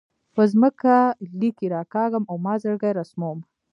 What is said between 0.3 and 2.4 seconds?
په ځمکه لیکې راکاږم او